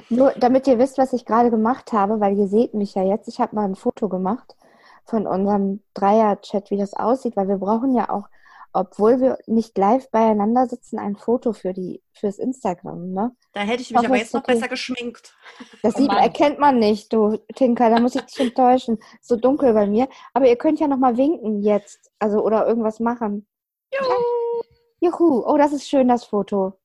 [0.08, 3.28] Nur damit ihr wisst, was ich gerade gemacht habe, weil ihr seht mich ja jetzt.
[3.28, 4.56] Ich habe mal ein Foto gemacht
[5.04, 8.28] von unserem Dreier-Chat, wie das aussieht, weil wir brauchen ja auch
[8.72, 13.12] obwohl wir nicht live beieinander sitzen, ein Foto für die fürs Instagram.
[13.12, 13.36] Ne?
[13.52, 14.54] Da hätte ich mich aber jetzt noch okay.
[14.54, 15.34] besser geschminkt.
[15.82, 17.90] Das sieht, erkennt man nicht, du Tinker.
[17.90, 18.98] Da muss ich dich enttäuschen.
[19.20, 20.08] So dunkel bei mir.
[20.34, 23.46] Aber ihr könnt ja noch mal winken jetzt, also oder irgendwas machen.
[23.92, 24.62] Juhu.
[25.00, 25.42] Juhu.
[25.46, 26.78] Oh, das ist schön das Foto.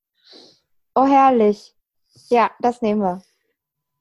[0.95, 1.75] Oh herrlich.
[2.29, 3.21] Ja, das nehmen wir.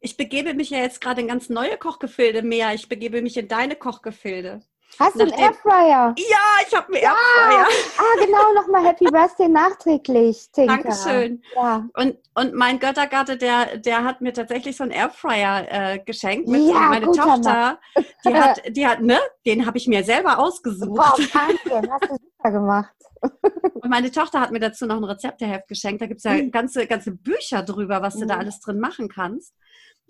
[0.00, 2.74] Ich begebe mich ja jetzt gerade in ganz neue Kochgefilde mehr.
[2.74, 4.62] Ich begebe mich in deine Kochgefilde.
[4.98, 6.14] Hast du einen Airfryer?
[6.16, 7.66] Ja, ich habe einen Airfryer.
[7.98, 10.76] Ah, genau, nochmal Happy Birthday nachträglich, Tinker.
[10.76, 11.42] Dankeschön.
[11.54, 11.88] Ja.
[11.94, 16.48] Und, und mein Göttergatte, der, der hat mir tatsächlich so einen Airfryer äh, geschenkt.
[16.48, 17.78] Mit ja, meine Tochter,
[18.24, 20.98] die hat, die hat, ne, den habe ich mir selber ausgesucht.
[20.98, 22.94] Wow, Wahnsinn, hast du super gemacht.
[23.74, 26.02] Und meine Tochter hat mir dazu noch ein Rezepteheft geschenkt.
[26.02, 26.50] Da gibt es ja mhm.
[26.50, 28.40] ganze, ganze Bücher drüber, was du da mhm.
[28.40, 29.54] alles drin machen kannst.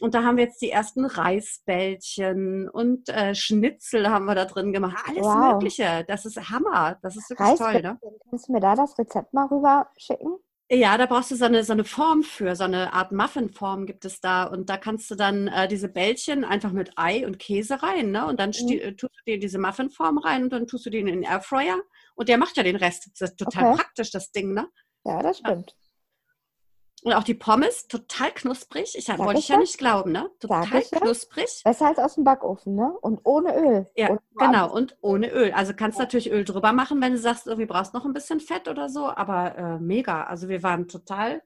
[0.00, 4.72] Und da haben wir jetzt die ersten Reisbällchen und äh, Schnitzel haben wir da drin
[4.72, 5.04] gemacht.
[5.09, 5.52] Alles wow.
[5.52, 6.04] Mögliche.
[6.09, 6.98] Das ist Hammer.
[7.02, 7.80] Das ist wirklich toll.
[7.80, 7.98] Ne?
[8.28, 10.37] Kannst du mir da das Rezept mal rüber schicken?
[10.70, 14.04] Ja, da brauchst du so eine, so eine Form für, so eine Art Muffinform gibt
[14.07, 14.44] es da.
[14.44, 18.26] Und da kannst du dann äh, diese Bällchen einfach mit Ei und Käse rein, ne?
[18.26, 18.70] Und dann mhm.
[18.70, 21.80] Äh, tust du dir diese Muffinform rein und dann tust du den in den Airfryer.
[22.14, 23.11] Und der macht ja den Rest.
[23.18, 23.76] Das ist total okay.
[23.76, 24.68] praktisch, das Ding, ne?
[25.04, 25.76] Ja, das stimmt.
[27.04, 28.96] Und auch die Pommes, total knusprig.
[28.96, 30.30] Ich wollte ich ja nicht glauben, ne?
[30.40, 31.60] Total knusprig.
[31.62, 32.96] Besser als aus dem Backofen, ne?
[33.02, 33.86] Und ohne Öl.
[33.94, 34.72] Ja, und genau.
[34.72, 35.52] Und ohne Öl.
[35.52, 36.04] Also kannst ja.
[36.04, 39.04] natürlich Öl drüber machen, wenn du sagst, irgendwie brauchst noch ein bisschen Fett oder so.
[39.08, 40.24] Aber äh, mega.
[40.24, 41.42] Also wir waren total,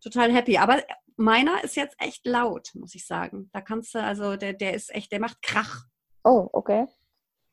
[0.00, 0.58] total happy.
[0.58, 0.80] Aber
[1.16, 3.50] meiner ist jetzt echt laut, muss ich sagen.
[3.52, 5.86] Da kannst du, also der, der ist echt, der macht Krach.
[6.22, 6.86] Oh, okay.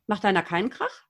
[0.05, 1.07] Macht deiner keinen Krach?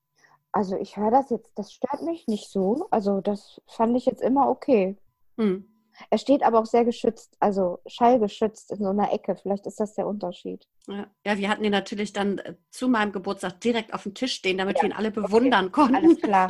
[0.54, 2.88] Also ich höre das jetzt, das stört mich nicht so.
[2.90, 4.98] Also das fand ich jetzt immer okay.
[5.38, 5.68] Hm.
[6.10, 9.36] Er steht aber auch sehr geschützt, also schallgeschützt in so einer Ecke.
[9.36, 10.68] Vielleicht ist das der Unterschied.
[10.88, 14.34] Ja, ja wir hatten ihn natürlich dann äh, zu meinem Geburtstag direkt auf dem Tisch
[14.34, 14.84] stehen, damit ja.
[14.84, 15.74] wir ihn alle bewundern okay.
[15.74, 15.96] konnten.
[15.96, 16.48] Alles klar.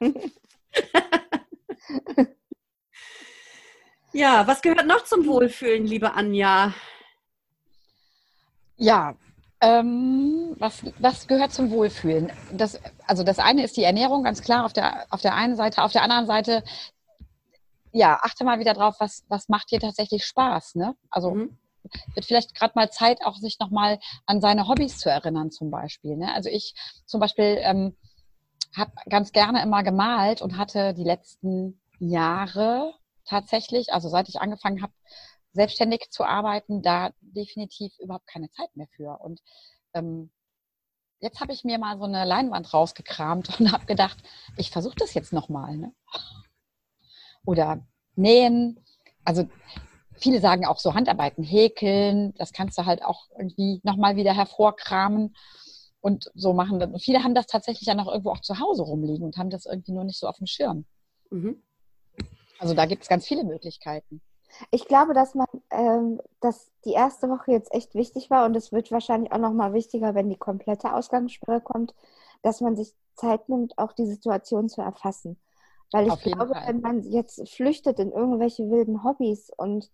[4.12, 6.72] ja, was gehört noch zum Wohlfühlen, liebe Anja?
[8.76, 9.16] Ja,
[9.62, 12.32] ähm, was, was gehört zum Wohlfühlen?
[12.50, 15.82] Das, also das eine ist die Ernährung, ganz klar, auf der, auf der einen Seite.
[15.82, 16.64] Auf der anderen Seite
[17.92, 20.96] ja, achte mal wieder drauf, was, was macht dir tatsächlich Spaß, ne?
[21.10, 21.58] Also mhm.
[22.14, 26.16] wird vielleicht gerade mal Zeit, auch sich nochmal an seine Hobbys zu erinnern, zum Beispiel.
[26.16, 26.32] Ne?
[26.34, 26.74] Also ich
[27.06, 27.96] zum Beispiel ähm,
[28.74, 32.94] habe ganz gerne immer gemalt und hatte die letzten Jahre
[33.26, 34.92] tatsächlich, also seit ich angefangen habe,
[35.52, 39.20] selbstständig zu arbeiten, da definitiv überhaupt keine Zeit mehr für.
[39.20, 39.40] Und
[39.92, 40.30] ähm,
[41.20, 44.18] jetzt habe ich mir mal so eine Leinwand rausgekramt und habe gedacht,
[44.56, 45.76] ich versuche das jetzt nochmal.
[45.76, 45.94] Ne?
[47.44, 47.84] Oder
[48.16, 48.78] nähen.
[49.24, 49.48] Also
[50.14, 55.34] viele sagen auch so Handarbeiten, häkeln, das kannst du halt auch irgendwie nochmal wieder hervorkramen
[56.00, 56.82] und so machen.
[56.82, 59.66] Und viele haben das tatsächlich ja noch irgendwo auch zu Hause rumliegen und haben das
[59.66, 60.84] irgendwie nur nicht so auf dem Schirm.
[61.30, 61.62] Mhm.
[62.58, 64.20] Also da gibt es ganz viele Möglichkeiten.
[64.70, 68.70] Ich glaube, dass man, ähm, dass die erste Woche jetzt echt wichtig war und es
[68.70, 71.94] wird wahrscheinlich auch nochmal wichtiger, wenn die komplette Ausgangssperre kommt,
[72.42, 75.40] dass man sich Zeit nimmt, auch die Situation zu erfassen.
[75.92, 76.68] Weil ich glaube, Fall.
[76.68, 79.90] wenn man jetzt flüchtet in irgendwelche wilden Hobbys und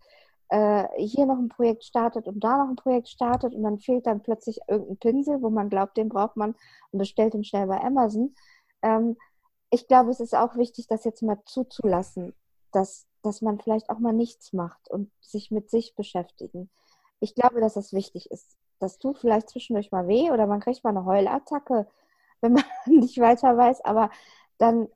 [0.48, 4.06] äh, hier noch ein Projekt startet und da noch ein Projekt startet und dann fehlt
[4.06, 6.54] dann plötzlich irgendein Pinsel, wo man glaubt, den braucht man
[6.90, 8.34] und bestellt ihn schnell bei Amazon.
[8.82, 9.16] Ähm,
[9.70, 12.34] ich glaube, es ist auch wichtig, das jetzt mal zuzulassen,
[12.72, 16.70] dass, dass man vielleicht auch mal nichts macht und sich mit sich beschäftigen.
[17.20, 18.56] Ich glaube, dass das wichtig ist.
[18.78, 21.86] Das tut vielleicht zwischendurch mal weh oder man kriegt mal eine Heulattacke,
[22.40, 24.10] wenn man nicht weiter weiß, aber
[24.58, 24.88] dann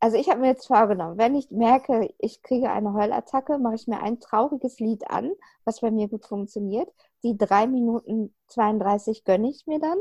[0.00, 3.86] also ich habe mir jetzt vorgenommen, wenn ich merke, ich kriege eine Heulattacke, mache ich
[3.88, 5.32] mir ein trauriges Lied an,
[5.64, 6.88] was bei mir gut funktioniert.
[7.24, 9.98] Die 3 Minuten 32 gönne ich mir dann.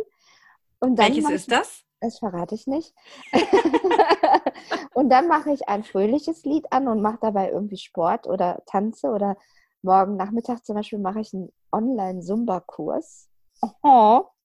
[0.79, 1.83] Und dann Welches ist das?
[1.99, 2.93] Das verrate ich nicht.
[4.93, 9.07] und dann mache ich ein fröhliches Lied an und mache dabei irgendwie Sport oder tanze
[9.10, 9.36] oder
[9.81, 13.29] morgen Nachmittag zum Beispiel mache ich einen Online-Zumba-Kurs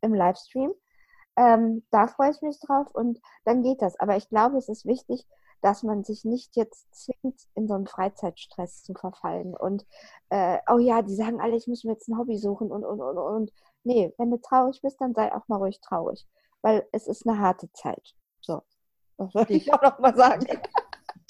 [0.00, 0.72] im Livestream.
[1.36, 3.98] Ähm, da freue ich mich drauf und dann geht das.
[4.00, 5.26] Aber ich glaube, es ist wichtig,
[5.62, 9.56] dass man sich nicht jetzt zwingt, in so einen Freizeitstress zu verfallen.
[9.56, 9.86] Und
[10.28, 13.00] äh, oh ja, die sagen alle, ich muss mir jetzt ein Hobby suchen und und
[13.00, 13.52] und und.
[13.84, 16.26] Nee, wenn du traurig bist, dann sei auch mal ruhig traurig.
[16.60, 18.14] Weil es ist eine harte Zeit.
[18.40, 18.62] So.
[19.16, 20.46] Das wollte ich auch noch mal sagen.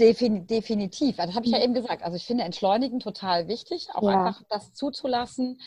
[0.00, 1.18] Defin definitiv.
[1.18, 2.02] Also, das habe ich ja eben gesagt.
[2.02, 4.26] Also ich finde Entschleunigen total wichtig, auch ja.
[4.26, 5.60] einfach das zuzulassen.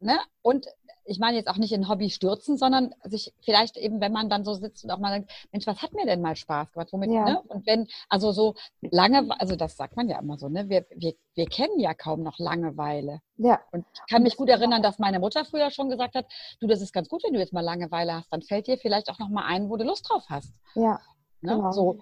[0.00, 0.18] Ne?
[0.42, 0.66] Und
[1.04, 4.44] ich meine jetzt auch nicht in Hobby stürzen, sondern sich vielleicht eben, wenn man dann
[4.44, 6.88] so sitzt und auch mal denkt, Mensch, was hat mir denn mal Spaß gemacht?
[6.92, 7.24] Womit, ja.
[7.24, 7.42] ne?
[7.48, 10.68] Und wenn, also so lange, also das sagt man ja immer so, ne?
[10.68, 13.20] Wir, wir, wir kennen ja kaum noch Langeweile.
[13.36, 13.60] Ja.
[13.72, 16.26] Und ich kann mich gut erinnern, dass meine Mutter früher schon gesagt hat,
[16.60, 19.10] du, das ist ganz gut, wenn du jetzt mal Langeweile hast, dann fällt dir vielleicht
[19.10, 20.52] auch noch mal ein, wo du Lust drauf hast.
[20.74, 21.00] Ja.
[21.40, 21.56] Ne?
[21.56, 21.72] Genau.
[21.72, 21.98] So.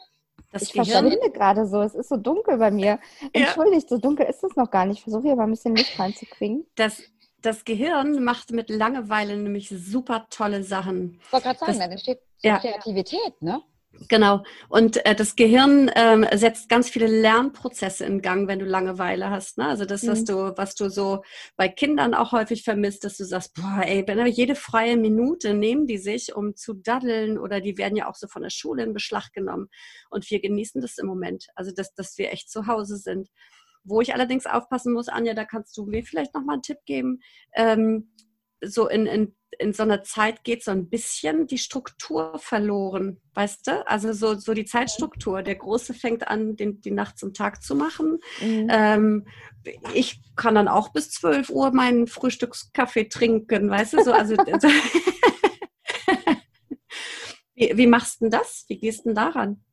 [0.50, 1.80] Das ich verschwinde gerade so.
[1.80, 2.98] Es ist so dunkel bei mir.
[3.32, 3.96] Entschuldigt, ja.
[3.96, 4.98] so dunkel ist es noch gar nicht.
[4.98, 6.66] Ich versuche hier mal ein bisschen Licht reinzukriegen.
[6.74, 7.02] Das,
[7.42, 11.20] das Gehirn macht mit Langeweile nämlich super tolle Sachen.
[11.26, 12.58] Ich wollte gerade sagen, das, dann entsteht ja.
[12.58, 13.62] Kreativität, ne?
[14.08, 14.42] Genau.
[14.68, 19.58] Und äh, das Gehirn ähm, setzt ganz viele Lernprozesse in Gang, wenn du Langeweile hast.
[19.58, 19.66] Ne?
[19.66, 20.08] Also das, mhm.
[20.08, 21.22] was du, was du so
[21.56, 25.86] bei Kindern auch häufig vermisst, dass du sagst, boah, ey, wenn jede freie Minute nehmen
[25.86, 28.94] die sich, um zu daddeln oder die werden ja auch so von der Schule in
[28.94, 29.68] Beschlag genommen.
[30.10, 31.46] Und wir genießen das im Moment.
[31.54, 33.28] Also dass, dass wir echt zu Hause sind.
[33.84, 37.20] Wo ich allerdings aufpassen muss, Anja, da kannst du mir vielleicht nochmal einen Tipp geben.
[37.54, 38.12] Ähm,
[38.64, 43.66] so in, in, in so einer Zeit geht so ein bisschen die Struktur verloren, weißt
[43.66, 43.86] du?
[43.86, 45.42] Also so, so die Zeitstruktur.
[45.42, 48.18] Der Große fängt an, den, die Nacht zum Tag zu machen.
[48.40, 48.68] Mhm.
[48.70, 49.26] Ähm,
[49.94, 54.04] ich kann dann auch bis 12 Uhr meinen Frühstückskaffee trinken, weißt du?
[54.04, 54.36] So, also,
[57.54, 58.64] wie, wie machst du denn das?
[58.68, 59.64] Wie gehst du denn daran?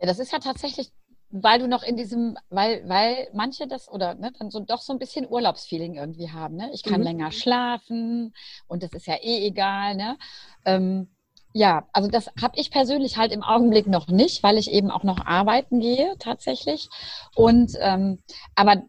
[0.00, 0.92] Ja, das ist ja tatsächlich
[1.30, 4.92] weil du noch in diesem, weil, weil manche das oder ne, dann so doch so
[4.92, 6.56] ein bisschen Urlaubsfeeling irgendwie haben.
[6.56, 6.70] Ne?
[6.72, 7.06] Ich kann mhm.
[7.06, 8.34] länger schlafen
[8.68, 9.96] und das ist ja eh egal.
[9.96, 10.16] Ne?
[10.64, 11.08] Ähm,
[11.52, 15.04] ja, also das habe ich persönlich halt im Augenblick noch nicht, weil ich eben auch
[15.04, 16.88] noch arbeiten gehe tatsächlich.
[17.36, 18.22] Und ähm,
[18.56, 18.82] aber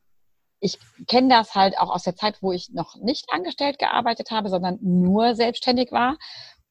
[0.60, 4.50] ich kenne das halt auch aus der Zeit, wo ich noch nicht angestellt gearbeitet habe,
[4.50, 6.17] sondern nur selbstständig war.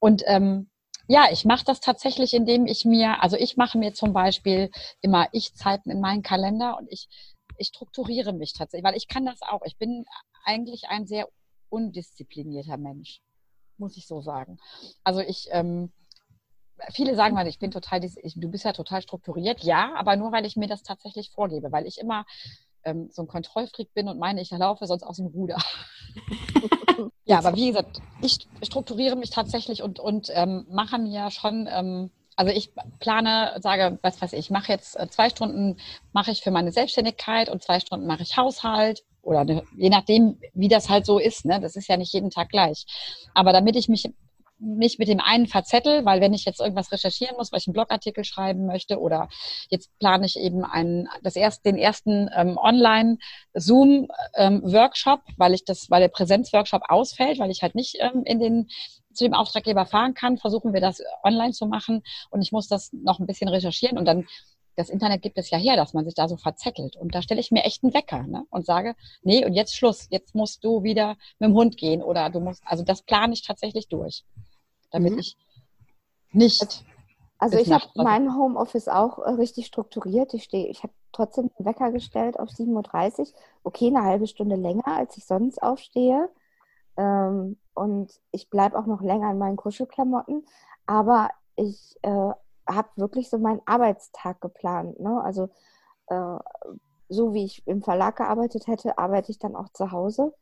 [0.00, 0.68] Und ähm,
[1.06, 5.28] ja, ich mache das tatsächlich, indem ich mir, also ich mache mir zum Beispiel immer
[5.32, 7.08] Ich-Zeiten in meinen Kalender und ich,
[7.58, 9.62] ich strukturiere mich tatsächlich, weil ich kann das auch.
[9.64, 10.06] Ich bin
[10.44, 11.28] eigentlich ein sehr
[11.68, 13.20] undisziplinierter Mensch,
[13.76, 14.58] muss ich so sagen.
[15.02, 15.92] Also ich, ähm,
[16.92, 19.62] viele sagen mal, ich bin total, ich, du bist ja total strukturiert.
[19.62, 22.24] Ja, aber nur weil ich mir das tatsächlich vorgebe, weil ich immer
[22.84, 25.58] ähm, so ein Kontrollfreak bin und meine, ich laufe sonst aus dem Ruder.
[27.24, 32.10] ja, aber wie gesagt, ich strukturiere mich tatsächlich und, und ähm, mache mir schon, ähm,
[32.36, 35.76] also ich plane, sage, was weiß ich, ich mache jetzt äh, zwei Stunden
[36.12, 40.38] mache ich für meine Selbstständigkeit und zwei Stunden mache ich Haushalt oder ne, je nachdem,
[40.52, 41.44] wie das halt so ist.
[41.44, 41.60] Ne?
[41.60, 42.86] Das ist ja nicht jeden Tag gleich.
[43.34, 44.08] Aber damit ich mich
[44.58, 47.72] nicht mit dem einen verzettel, weil wenn ich jetzt irgendwas recherchieren muss, weil ich einen
[47.74, 49.28] Blogartikel schreiben möchte oder
[49.68, 55.90] jetzt plane ich eben einen, das erst, den ersten ähm, Online-Zoom-Workshop, ähm, weil ich das,
[55.90, 58.68] weil der Präsenzworkshop ausfällt, weil ich halt nicht ähm, in den
[59.12, 62.92] zu dem Auftraggeber fahren kann, versuchen wir das online zu machen und ich muss das
[62.92, 64.26] noch ein bisschen recherchieren und dann
[64.76, 66.96] das Internet gibt es ja her, dass man sich da so verzettelt.
[66.96, 68.44] Und da stelle ich mir echt einen Wecker ne?
[68.50, 72.30] und sage, nee, und jetzt Schluss, jetzt musst du wieder mit dem Hund gehen oder
[72.30, 74.24] du musst, also das plane ich tatsächlich durch
[74.94, 75.18] damit mhm.
[75.18, 75.36] ich
[76.32, 76.84] nicht.
[77.38, 80.32] Also ich habe mein Homeoffice auch äh, richtig strukturiert.
[80.34, 83.26] Ich stehe, ich habe trotzdem einen Wecker gestellt auf 7.30 Uhr.
[83.64, 86.30] Okay, eine halbe Stunde länger, als ich sonst aufstehe.
[86.96, 90.46] Ähm, und ich bleibe auch noch länger in meinen Kuschelklamotten.
[90.86, 92.30] Aber ich äh,
[92.66, 94.98] habe wirklich so meinen Arbeitstag geplant.
[95.00, 95.20] Ne?
[95.22, 95.50] Also
[96.06, 96.38] äh,
[97.08, 100.34] so wie ich im Verlag gearbeitet hätte, arbeite ich dann auch zu Hause.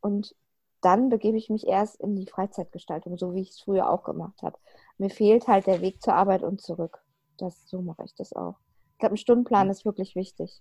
[0.00, 0.34] Und
[0.80, 4.42] dann begebe ich mich erst in die Freizeitgestaltung, so wie ich es früher auch gemacht
[4.42, 4.58] habe.
[4.98, 7.02] Mir fehlt halt der Weg zur Arbeit und zurück.
[7.38, 8.56] Das, so mache ich das auch.
[8.92, 10.60] Ich glaube, ein Stundenplan ist wirklich wichtig.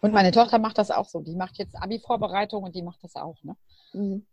[0.00, 1.20] Und meine Tochter macht das auch so.
[1.20, 3.42] Die macht jetzt Abi-Vorbereitung und die macht das auch.
[3.42, 3.56] Ne?
[3.92, 4.26] Mhm.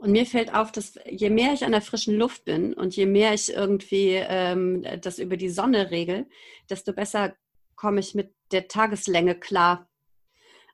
[0.00, 3.04] Und mir fällt auf, dass je mehr ich an der frischen Luft bin und je
[3.04, 6.26] mehr ich irgendwie ähm, das über die Sonne regel,
[6.70, 7.36] desto besser
[7.76, 9.89] komme ich mit der Tageslänge klar.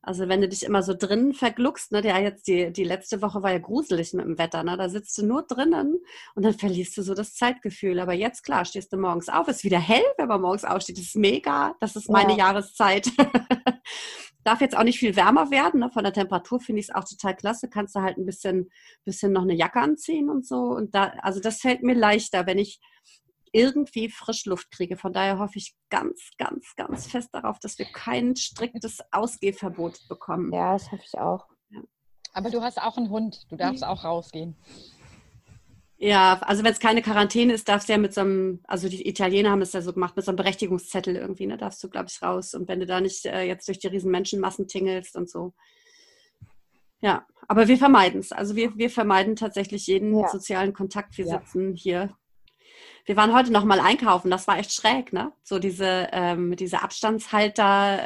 [0.07, 3.43] Also wenn du dich immer so drinnen vergluckst, ne, der jetzt die, die letzte Woche
[3.43, 4.77] war ja gruselig mit dem Wetter, ne?
[4.77, 5.99] Da sitzt du nur drinnen
[6.37, 7.99] und dann verlierst du so das Zeitgefühl.
[7.99, 10.99] Aber jetzt, klar, stehst du morgens auf, ist wieder hell, wenn man morgens aufsteht.
[10.99, 12.39] Das ist mega, das ist meine ja.
[12.39, 13.11] Jahreszeit.
[14.45, 15.81] Darf jetzt auch nicht viel wärmer werden.
[15.81, 15.91] Ne?
[15.91, 17.69] Von der Temperatur finde ich es auch total klasse.
[17.69, 18.71] Kannst du halt ein bisschen,
[19.05, 20.57] bisschen noch eine Jacke anziehen und so.
[20.57, 22.79] Und da, also das fällt mir leichter, wenn ich
[23.57, 24.97] irgendwie Frischluft kriege.
[24.99, 30.53] Von daher hoffe ich ganz, ganz, ganz fest darauf, dass wir kein striktes Ausgehverbot bekommen.
[30.53, 31.47] Ja, das hoffe ich auch.
[31.71, 31.81] Ja.
[32.35, 33.47] Aber du hast auch einen Hund.
[33.51, 34.55] Du darfst auch rausgehen.
[35.99, 39.09] Ja, also wenn es keine Quarantäne ist, darfst du ja mit so einem, also die
[39.09, 42.09] Italiener haben es ja so gemacht, mit so einem Berechtigungszettel irgendwie, ne, darfst du, glaube
[42.11, 42.53] ich, raus.
[42.53, 45.55] Und wenn du da nicht äh, jetzt durch die riesen Menschenmassen tingelst und so.
[47.01, 48.33] Ja, aber wir vermeiden es.
[48.33, 50.29] Also wir, wir vermeiden tatsächlich jeden Ja.
[50.29, 51.17] sozialen Kontakt.
[51.17, 51.39] Wir Ja.
[51.41, 52.15] sitzen hier.
[53.05, 55.33] Wir waren heute noch mal einkaufen, das war echt schräg, ne?
[55.43, 57.99] So diese, ähm, diese Abstandshalter,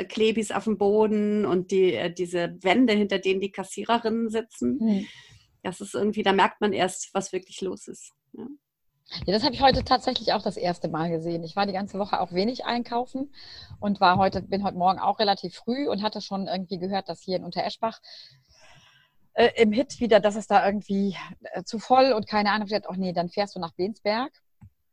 [0.00, 4.78] äh, Klebis auf dem Boden und die, äh, diese Wände, hinter denen die Kassiererinnen sitzen.
[4.80, 5.06] Hm.
[5.62, 8.12] Das ist irgendwie, da merkt man erst, was wirklich los ist.
[8.32, 8.46] Ja.
[9.24, 11.42] Ja, das habe ich heute tatsächlich auch das erste Mal gesehen.
[11.42, 13.32] Ich war die ganze Woche auch wenig einkaufen
[13.80, 17.22] und war heute, bin heute Morgen auch relativ früh und hatte schon irgendwie gehört, dass
[17.22, 18.00] hier in Untereschbach
[19.38, 21.16] äh, im Hit wieder, dass es da irgendwie
[21.52, 22.66] äh, zu voll und keine Ahnung.
[22.66, 24.32] Dachte, oh nee, dann fährst du nach Bensberg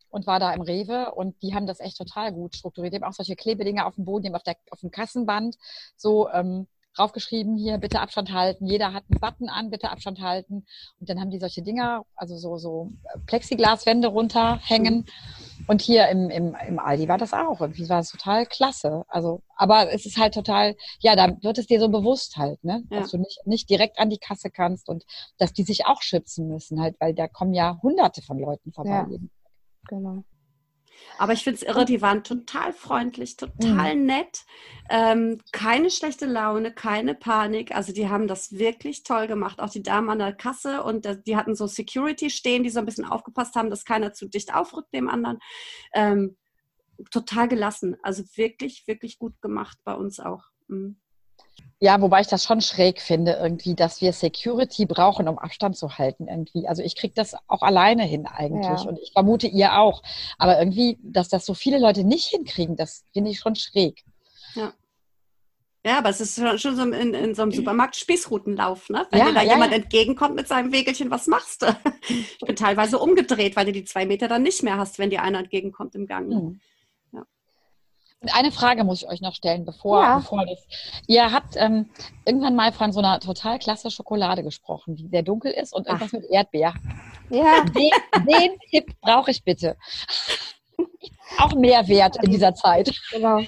[0.09, 2.93] und war da im Rewe und die haben das echt total gut strukturiert.
[2.93, 5.57] Die haben auch solche Klebedinger auf dem Boden, die haben auf, der, auf dem Kassenband
[5.97, 8.65] so ähm, draufgeschrieben, hier bitte Abstand halten.
[8.65, 10.65] Jeder hat einen Button an, bitte Abstand halten.
[10.99, 12.91] Und dann haben die solche Dinger, also so, so
[13.25, 15.05] Plexiglaswände runterhängen.
[15.67, 17.61] Und hier im, im, im Aldi war das auch.
[17.61, 19.03] Irgendwie war es total klasse.
[19.07, 22.83] Also, aber es ist halt total, ja, da wird es dir so bewusst halt, ne?
[22.89, 23.01] Ja.
[23.01, 25.03] Dass du nicht, nicht direkt an die Kasse kannst und
[25.37, 29.05] dass die sich auch schützen müssen, halt, weil da kommen ja hunderte von Leuten vorbei.
[29.09, 29.17] Ja.
[29.87, 30.23] Genau.
[31.17, 34.45] Aber ich finde es irre, die waren total freundlich, total nett.
[34.89, 37.73] Ähm, keine schlechte Laune, keine Panik.
[37.75, 39.59] Also die haben das wirklich toll gemacht.
[39.59, 42.85] Auch die Damen an der Kasse und die hatten so Security stehen, die so ein
[42.85, 45.39] bisschen aufgepasst haben, dass keiner zu dicht aufrückt dem anderen.
[45.93, 46.37] Ähm,
[47.11, 47.97] total gelassen.
[48.03, 50.43] Also wirklich, wirklich gut gemacht bei uns auch.
[50.67, 50.97] Mhm.
[51.81, 55.97] Ja, wobei ich das schon schräg finde, irgendwie, dass wir Security brauchen, um Abstand zu
[55.97, 56.67] halten, irgendwie.
[56.67, 58.89] Also ich kriege das auch alleine hin eigentlich Ja.
[58.89, 60.01] und ich vermute ihr auch.
[60.37, 64.03] Aber irgendwie, dass das so viele Leute nicht hinkriegen, das finde ich schon schräg.
[65.85, 69.05] Ja, aber es ist schon, so in, in so einem Supermarkt Spießrutenlauf, ne?
[69.11, 69.77] Wenn Ja, dir da ja, jemand ja.
[69.77, 71.67] entgegenkommt mit seinem Wägelchen, was machst du?
[72.09, 75.21] Ich bin teilweise umgedreht, weil du die zwei Meter dann nicht mehr hast, wenn dir
[75.21, 76.27] einer entgegenkommt im Gang.
[76.29, 76.59] ne?
[78.33, 80.17] Eine Frage muss ich euch noch stellen, bevor, Ja.
[80.17, 80.59] bevor das.
[81.07, 81.89] Ihr habt ähm,
[82.25, 86.11] irgendwann mal von so einer total klasse Schokolade gesprochen, die sehr dunkel ist und irgendwas
[86.13, 86.73] mit Erdbeer.
[87.29, 87.91] Ja, Den,
[88.27, 89.77] den Tipp brauche ich bitte.
[91.39, 92.93] Auch Mehrwert in dieser Zeit.
[93.11, 93.41] genau.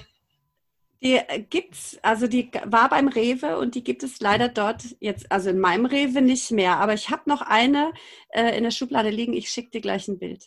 [1.00, 5.30] Die äh, gibt's, also die war beim Rewe und die gibt es leider dort jetzt,
[5.30, 6.78] also in meinem Rewe nicht mehr.
[6.78, 7.92] Aber ich habe noch eine
[8.30, 9.32] äh, in der Schublade liegen.
[9.32, 10.46] Ich schicke dir gleich ein Bild.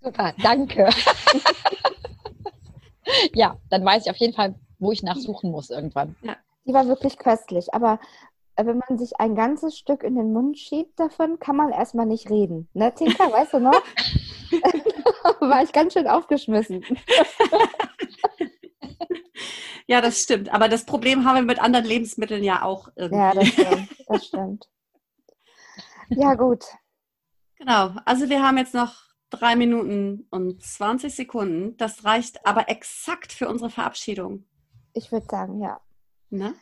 [0.00, 0.90] Super, danke.
[3.34, 6.16] ja, dann weiß ich auf jeden Fall, wo ich nachsuchen muss irgendwann.
[6.66, 7.72] Die war wirklich köstlich.
[7.74, 7.98] Aber
[8.56, 12.06] äh, wenn man sich ein ganzes Stück in den Mund schiebt davon, kann man erstmal
[12.06, 12.68] nicht reden.
[12.74, 13.72] Ne, Tinka, weißt du noch?
[15.40, 16.84] war ich ganz schön aufgeschmissen.
[19.86, 20.52] Ja, das stimmt.
[20.52, 23.18] Aber das Problem haben wir mit anderen Lebensmitteln ja auch irgendwie.
[23.18, 23.88] Ja, das stimmt.
[24.06, 24.68] Das stimmt.
[26.08, 26.64] Ja, gut.
[27.56, 28.94] Genau, also wir haben jetzt noch
[29.32, 31.76] drei Minuten und 20 Sekunden.
[31.78, 34.44] Das reicht aber exakt für unsere Verabschiedung.
[34.92, 35.80] Ich würde sagen, ja.
[36.30, 36.54] Ne?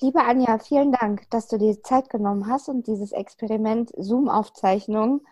[0.00, 5.22] Liebe Anja, vielen Dank, dass du dir Zeit genommen hast und dieses Experiment Zoom-Aufzeichnung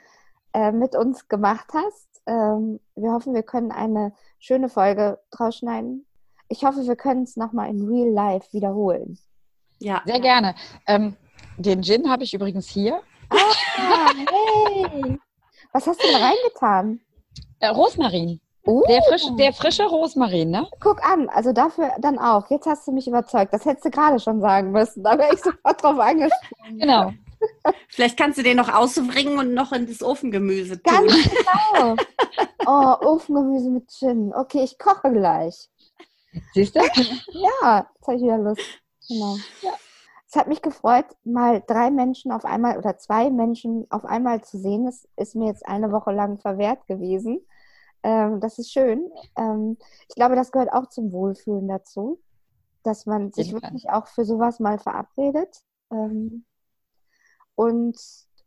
[0.52, 2.08] äh, mit uns gemacht hast.
[2.26, 6.06] Ähm, wir hoffen, wir können eine schöne Folge draus schneiden.
[6.48, 9.18] Ich hoffe, wir können es nochmal in Real Life wiederholen.
[9.80, 10.02] Ja.
[10.06, 10.54] Sehr gerne.
[10.86, 11.16] Ähm,
[11.58, 13.00] den Gin habe ich übrigens hier.
[13.30, 15.18] Ah, hey!
[15.74, 17.00] Was hast du da reingetan?
[17.58, 18.40] Äh, Rosmarin.
[18.64, 20.66] Oh, Der frische, der frische Rosmarin, ne?
[20.80, 22.48] guck an, also dafür dann auch.
[22.48, 23.52] Jetzt hast du mich überzeugt.
[23.52, 25.02] Das hättest du gerade schon sagen müssen.
[25.02, 26.78] Da wäre ich sofort drauf angesprochen.
[26.78, 27.12] Genau.
[27.88, 30.94] Vielleicht kannst du den noch ausbringen und noch in das Ofengemüse tun.
[30.94, 31.96] Ganz genau.
[32.66, 34.32] Oh, Ofengemüse mit Gin.
[34.34, 35.68] Okay, ich koche gleich.
[36.54, 36.80] Siehst du?
[36.80, 38.62] Ja, jetzt habe ich wieder Lust.
[39.06, 39.36] Genau.
[40.34, 44.58] Es hat mich gefreut, mal drei Menschen auf einmal oder zwei Menschen auf einmal zu
[44.58, 44.84] sehen.
[44.84, 47.38] Das ist mir jetzt eine Woche lang verwehrt gewesen.
[48.02, 49.12] Ähm, das ist schön.
[49.36, 52.20] Ähm, ich glaube, das gehört auch zum Wohlfühlen dazu,
[52.82, 53.62] dass man sich Fall.
[53.62, 55.62] wirklich auch für sowas mal verabredet.
[55.92, 56.44] Ähm,
[57.54, 57.96] und,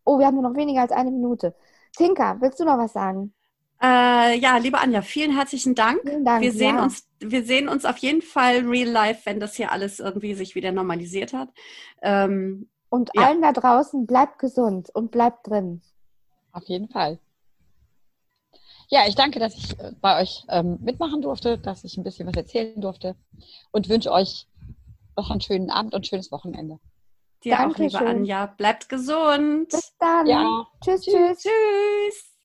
[0.03, 1.55] oh, wir haben nur noch weniger als eine Minute.
[1.95, 3.33] Tinka, willst du noch was sagen?
[3.81, 6.01] Äh, ja, liebe Anja, vielen herzlichen Dank.
[6.01, 6.41] Vielen Dank.
[6.41, 6.83] Wir sehen, ja.
[6.83, 10.55] uns, wir sehen uns auf jeden Fall real life, wenn das hier alles irgendwie sich
[10.55, 11.49] wieder normalisiert hat.
[12.01, 13.23] Ähm, Und Ja.
[13.27, 15.81] allen da draußen, bleibt gesund und bleibt drin.
[16.51, 17.19] Auf jeden Fall.
[18.89, 22.27] Ja, ich danke, dass ich äh, bei euch ähm, mitmachen durfte, dass ich ein bisschen
[22.27, 23.15] was erzählen durfte
[23.71, 24.47] und wünsche euch
[25.17, 26.79] noch einen schönen Abend und ein schönes Wochenende.
[27.43, 28.07] dir auch, liebe Dankeschön.
[28.07, 28.45] Anja.
[28.45, 29.69] Bleibt gesund.
[29.69, 30.25] Bis dann.
[30.25, 30.65] Ja.
[30.83, 31.43] Tschüss, tschüss.
[31.43, 32.26] Tschüss.